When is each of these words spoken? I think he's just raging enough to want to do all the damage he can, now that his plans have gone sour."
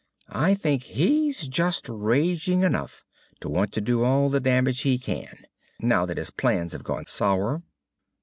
I 0.33 0.55
think 0.55 0.81
he's 0.81 1.47
just 1.47 1.87
raging 1.87 2.63
enough 2.63 3.03
to 3.39 3.47
want 3.47 3.71
to 3.73 3.81
do 3.81 4.03
all 4.03 4.31
the 4.31 4.39
damage 4.39 4.81
he 4.81 4.97
can, 4.97 5.45
now 5.79 6.07
that 6.07 6.17
his 6.17 6.31
plans 6.31 6.71
have 6.71 6.83
gone 6.83 7.05
sour." 7.07 7.61